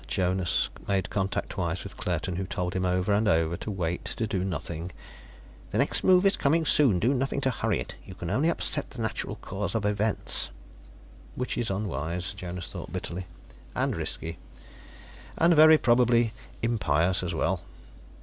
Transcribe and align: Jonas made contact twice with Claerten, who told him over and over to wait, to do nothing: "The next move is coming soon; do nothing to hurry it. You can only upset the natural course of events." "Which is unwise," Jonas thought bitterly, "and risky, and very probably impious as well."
Jonas 0.07 0.71
made 0.87 1.11
contact 1.11 1.51
twice 1.51 1.83
with 1.83 1.95
Claerten, 1.95 2.37
who 2.37 2.45
told 2.47 2.73
him 2.75 2.85
over 2.85 3.13
and 3.13 3.27
over 3.27 3.55
to 3.57 3.69
wait, 3.69 4.03
to 4.05 4.25
do 4.25 4.43
nothing: 4.43 4.91
"The 5.69 5.77
next 5.77 6.03
move 6.03 6.25
is 6.25 6.35
coming 6.37 6.65
soon; 6.65 6.97
do 6.97 7.13
nothing 7.13 7.39
to 7.41 7.51
hurry 7.51 7.79
it. 7.79 7.93
You 8.03 8.15
can 8.15 8.31
only 8.31 8.49
upset 8.49 8.89
the 8.89 9.01
natural 9.03 9.35
course 9.35 9.75
of 9.75 9.85
events." 9.85 10.49
"Which 11.35 11.55
is 11.55 11.69
unwise," 11.69 12.33
Jonas 12.33 12.71
thought 12.71 12.91
bitterly, 12.91 13.27
"and 13.75 13.95
risky, 13.95 14.39
and 15.37 15.55
very 15.55 15.77
probably 15.77 16.33
impious 16.63 17.21
as 17.21 17.35
well." 17.35 17.61